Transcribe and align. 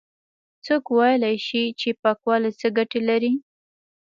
څوک 0.65 0.83
ويلاى 0.97 1.35
شي 1.47 1.63
چې 1.79 1.89
پاکوالی 2.01 2.51
څه 2.59 2.67
گټې 2.77 3.01
لري؟ 3.09 3.33